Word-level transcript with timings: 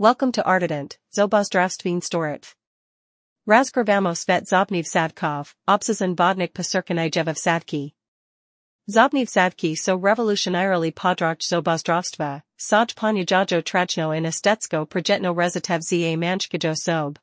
Welcome 0.00 0.30
to 0.30 0.44
Artident, 0.44 0.96
Zobozdravstveen 1.12 2.00
Storit. 2.00 2.54
Razgravamo 3.48 4.16
Svet 4.16 4.44
Zobniv 4.44 4.86
Sadkov, 4.86 5.54
Obsazan 5.68 6.14
Vodnik 6.14 6.52
Pasirkanijevov 6.52 7.36
Sadki. 7.36 7.94
Zobniv 8.88 9.26
Sadki 9.26 9.76
so 9.76 9.98
revolutionarily 9.98 10.94
podrach 10.94 11.40
Zobozdravstva, 11.40 12.42
Saj 12.56 12.94
Panyajajo 12.94 13.60
Trajno 13.60 14.16
in 14.16 14.22
Estetsko 14.22 14.86
Projetno 14.86 15.34
Rezitev 15.34 15.80
za 15.80 16.16
Manchkajo 16.16 16.76
Sob. 16.76 17.18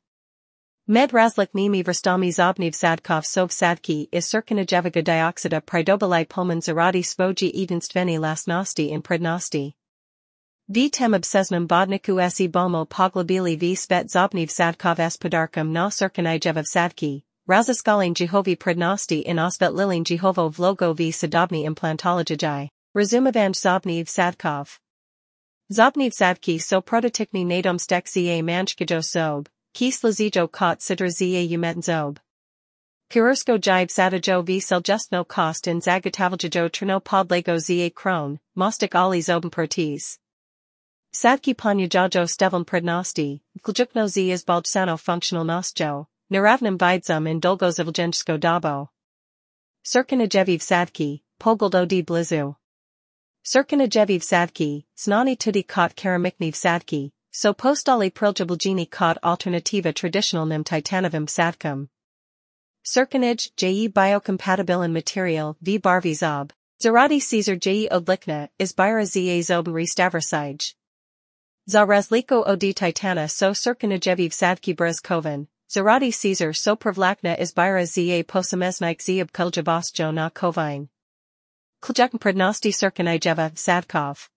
Med 0.86 1.12
razlik 1.12 1.54
mimi 1.54 1.82
vrstami 1.82 2.30
zobniv 2.30 2.72
sadkov 2.74 3.24
sov 3.24 3.48
sadki 3.48 4.06
is 4.12 4.28
circanajeviga 4.28 5.02
dioxida 5.02 5.62
pridobili 5.62 6.26
pomen 6.26 6.60
zaradi 6.60 7.02
svoji 7.02 7.52
edenstveni 7.54 8.18
lasnosti 8.18 8.90
in 8.90 9.00
prednosti. 9.00 9.72
V 10.68 10.90
tem 10.90 11.14
obsesnem 11.14 11.68
bodniku 11.68 12.18
se 12.28 12.48
bomo 12.48 12.84
poglobili 12.86 13.54
v 13.56 13.76
svet 13.76 14.10
zobniv 14.10 14.50
sadkov 14.50 14.98
s 14.98 15.16
podarkom 15.16 15.72
na 15.72 15.88
circanajev 15.90 16.56
sadki, 16.66 17.22
raziskalin 17.48 18.14
jehovi 18.14 18.56
prednosti 18.56 19.22
in 19.24 19.38
osvet 19.38 19.72
lilin 19.72 20.02
jehovo 20.02 20.50
vlogo 20.50 20.92
v 20.92 21.12
sadobni 21.12 21.64
implantologijai. 21.64 22.68
Rezumavanj 22.96 23.54
zobniv 23.54 24.08
sadkov. 24.08 24.80
Zobniv 25.70 26.12
sadki 26.12 26.58
so 26.60 26.80
prototikni 26.80 27.46
nadomstek 27.46 28.08
za 28.08 28.42
manchkajo 28.42 29.04
sob. 29.04 29.48
Kis 29.72 30.02
Lazijo 30.02 30.50
kot 30.50 30.80
sidr 30.80 31.08
za 31.10 31.54
umet 31.54 31.84
zob. 31.84 32.18
Kirursko 33.08 33.60
jive 33.62 33.86
sadajo 33.86 34.42
v 34.42 34.58
seljustno 34.58 35.24
kost 35.24 35.68
in 35.68 35.80
zagatavljajo 35.80 36.68
trno 36.72 36.98
podlego 36.98 37.56
za 37.60 37.88
kron, 37.94 38.40
mostik 38.56 38.96
ali 38.96 39.22
zoben 39.22 39.50
protis. 39.50 40.18
Sadki 41.16 41.54
panyajajo 41.54 42.28
stevan 42.28 42.66
prednosti, 42.66 43.40
izbaldsano 43.56 45.00
functional 45.00 45.46
nosjo, 45.46 46.08
naravnim 46.30 46.76
vidzum 46.76 47.26
in 47.26 47.40
dolgo 47.40 47.70
zavljensko 47.70 48.38
dabo. 48.38 48.88
Sirkanajeviv 49.82 50.60
sadki, 50.60 51.22
pogoldo 51.40 51.88
di 51.88 52.02
blizu. 52.02 52.56
Sirkanajeviv 53.46 54.20
sadki, 54.20 54.84
znani 54.94 55.36
tudi 55.36 55.62
kot 55.62 55.96
keramikniv 55.96 56.54
sadki, 56.54 57.12
so 57.32 57.54
postali 57.54 58.10
priljabilgini 58.10 58.90
kot 58.90 59.16
alternativa 59.22 59.94
traditionalnim 59.94 60.64
titanovim 60.64 61.26
sadkom. 61.26 61.88
Circanage 62.84 63.52
je 63.56 63.88
biocompatibilin 63.88 64.92
material 64.92 65.56
v 65.62 65.78
barvi 65.78 66.12
zob. 66.12 66.52
Zaradi 66.78 67.20
Caesar 67.20 67.54
je 67.54 67.88
odlikna 67.88 68.48
is 68.58 68.74
byra 68.74 69.06
za 69.06 69.42
zob. 69.42 69.66
Za 71.68 71.84
razliko 71.84 72.44
od 72.46 72.60
titana 72.60 73.28
so 73.28 73.54
circanajeviv 73.54 74.30
sadki 74.30 74.74
brezkovan, 74.74 75.46
zaradi 75.68 76.12
Caesar 76.12 76.54
so 76.54 76.76
pravlakna 76.76 77.34
is 77.40 77.52
byra 77.52 77.84
za 77.84 78.22
posamesnik 78.22 79.02
zab 79.02 79.32
kuljabostjo 79.32 80.12
na 80.12 80.30
kovine. 80.30 80.86
Kljakan 81.80 82.20
prednosti 82.20 82.72
circanajeva 82.72 83.50
sadkov. 83.56 84.28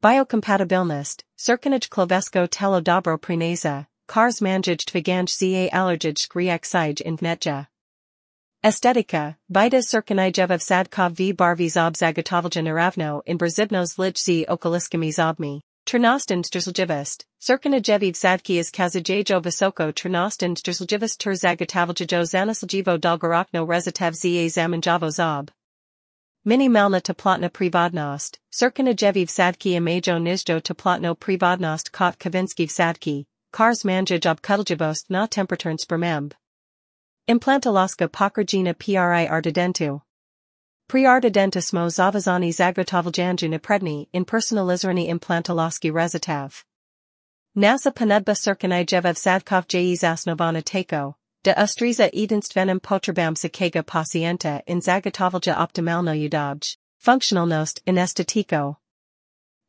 Biocompatibilnost, 0.00 1.24
circanage 1.36 1.88
klovesko 1.88 2.46
telo 2.46 2.80
dobro 2.80 3.18
prineza, 3.18 3.86
kars 4.06 4.40
manjaj 4.40 4.84
tviganj 4.86 5.28
za 5.28 5.68
allergij 5.72 6.14
skriak 6.14 6.64
in 7.04 7.16
vnetja. 7.16 7.66
Estetika, 8.62 9.34
vida 9.48 9.82
circanijeva 9.82 10.58
sadkov 10.60 11.12
v 11.18 11.32
barvi 11.32 11.68
zob 11.68 11.96
zagatovalja 11.96 12.62
naravno 12.62 13.22
in 13.26 13.36
brzibnos 13.36 13.98
lij 13.98 14.12
z 14.14 14.44
okoliskami 14.48 15.10
zobmi. 15.10 15.65
Zdrsljivost, 15.88 17.24
circanajeviv 17.38 18.14
sadki 18.14 18.58
is 18.58 18.70
kazajejo 18.70 19.40
visoko 19.40 19.92
trnost 19.92 20.42
zdrsljivost 20.42 21.20
ter 21.20 21.34
zagatovaljajo 21.34 22.24
zanasljivo 22.24 22.96
dolgorakno 22.98 23.64
rezitev 23.64 24.12
za 24.12 24.48
zamanjavo 24.48 25.10
zob. 25.10 25.50
Minimalna 26.44 27.00
teplotna 27.00 27.48
privadnost, 27.48 28.40
Circanajeviv 28.50 29.26
sadki 29.26 29.74
imajo 29.74 30.18
nizjo 30.18 30.60
teplotno 30.60 31.14
privadnost 31.14 31.90
kot 31.92 32.16
kavinsky 32.18 32.66
sadki, 32.68 33.24
kars 33.52 33.84
manja 33.84 34.18
job 34.24 34.40
kudljivost 34.40 35.10
na 35.10 35.26
temperaturn 35.26 35.78
spermemb. 35.78 36.34
Implantoloska 37.28 38.08
pokrgina 38.08 38.74
pri 38.74 39.28
Artidentu. 39.28 40.05
Priardidentismo 40.88 41.88
zavazani 41.90 42.52
zagotovaljanju 42.52 43.48
napredni 43.48 44.08
in 44.12 44.24
personalizirani 44.24 45.08
implantoloski 45.08 45.90
rezitav. 45.90 46.62
NASA 47.54 47.90
panedba 47.90 48.34
Circanajeviv 48.34 49.14
sadkov 49.14 49.64
je 49.72 49.96
zasnovana 49.96 50.62
tako 50.62 51.14
de 51.46 51.54
Ustriza 51.56 52.08
edenstvenem 52.12 52.80
potrebam 52.80 53.34
sakega 53.34 53.82
pacienta 53.82 54.60
in 54.66 54.80
zagatovalja 54.80 55.56
optimalno 55.56 56.12
udaj, 56.12 56.76
functionalnost 56.98 57.80
in 57.86 57.98
estetiko. 57.98 58.76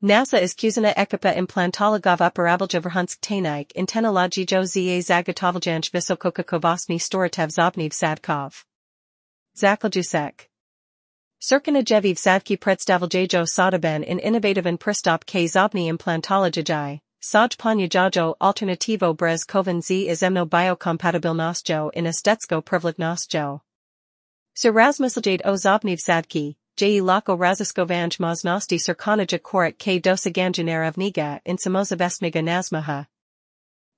NASA 0.01 0.37
iskuzina 0.37 0.93
ekipa 0.97 1.33
implantologov 1.33 2.21
uparabalja 2.21 2.81
vrhunsk 2.81 3.19
tanik 3.21 3.71
in 3.75 3.85
tenologijo 3.85 4.63
za 4.65 5.01
zagatovaljanj 5.01 5.89
visokokakovostni 5.93 6.99
storitev 6.99 7.49
zobniv 7.49 7.91
sadkov. 7.91 8.63
Zakoljusek. 9.55 10.49
Circanajeviv 11.39 12.15
sadki 12.17 12.57
predstavljajo 12.57 13.45
sodoben 13.45 14.03
in 14.03 14.19
innovativen 14.19 14.77
pristop 14.77 15.25
k 15.25 15.47
zobni 15.47 15.87
implantologijai. 15.87 16.99
Saj 17.21 17.57
panyajajo 17.57 18.33
alternativo 18.39 19.13
brez 19.13 19.45
kovan 19.45 19.81
z 19.81 19.91
izemno 20.09 20.45
biocompatibilnostjo 20.45 21.91
in 21.93 22.07
estetsko 22.07 22.61
privlačnostjo. 22.61 23.59
Sir 24.55 24.73
razmislajade 24.73 25.41
o 25.45 25.57
zobniv 25.57 25.97
sadki, 25.97 26.55
je 26.79 27.01
lako 27.01 27.35
raziskovanj 27.35 28.17
možnosti 28.19 28.79
circonaja 28.79 29.39
korik 29.43 29.77
k 29.77 29.99
dosaganjanarevniga 29.99 31.39
in 31.45 31.57
samozavestniga 31.57 32.41
nazmaha. 32.41 33.05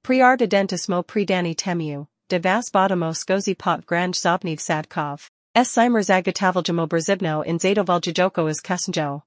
Priardidentismo 0.04 1.04
pridani 1.04 1.56
temu, 1.56 2.08
de 2.30 2.40
vas 2.40 2.70
bodamo 2.74 3.14
skozi 3.14 3.56
pot 3.56 3.86
granj 3.86 4.14
zobniv 4.14 4.58
sadkov. 4.60 5.30
S 5.62 5.72
simer 5.72 6.02
zagatavalja 6.02 6.88
brzibno 6.88 7.46
in 7.46 7.60
zadovaljajoko 7.60 8.50
is 8.50 8.62
kasanjo. 8.62 9.24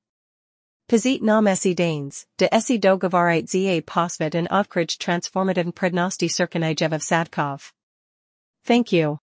Pazit 0.89 1.21
nam 1.21 1.47
esi 1.47 1.75
danes, 1.75 2.25
de 2.39 2.49
esi 2.51 2.79
dogovarite 2.79 3.51
za 3.51 3.83
posvet 3.83 4.35
and 4.35 4.49
odkrij 4.49 4.97
transformative 4.97 5.73
prednosti 5.73 6.29
circanajev 6.29 7.03
sadkov. 7.03 7.73
Thank 8.65 8.93
you. 8.93 9.19